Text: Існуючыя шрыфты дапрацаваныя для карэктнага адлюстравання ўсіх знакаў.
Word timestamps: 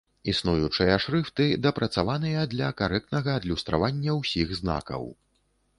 Існуючыя 0.31 0.95
шрыфты 1.03 1.45
дапрацаваныя 1.65 2.41
для 2.55 2.73
карэктнага 2.81 3.29
адлюстравання 3.43 4.11
ўсіх 4.21 4.47
знакаў. 4.65 5.03